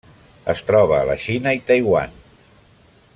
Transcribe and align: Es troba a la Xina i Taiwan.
Es 0.53 0.63
troba 0.69 0.95
a 0.99 1.03
la 1.11 1.17
Xina 1.25 1.55
i 1.59 1.63
Taiwan. 1.73 2.19